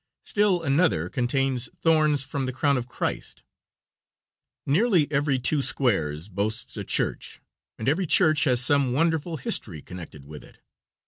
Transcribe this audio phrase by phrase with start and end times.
[0.23, 3.43] Still another contains thorns from the crown of Christ.
[4.65, 7.39] Nearly every two squares boasts a church,
[7.77, 10.57] and every church has some wonderful history connected with it.